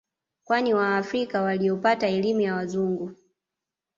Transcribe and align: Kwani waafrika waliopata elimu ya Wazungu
Kwani 0.43 0.73
waafrika 0.73 1.41
waliopata 1.41 2.07
elimu 2.07 2.41
ya 2.41 2.55
Wazungu 2.55 3.11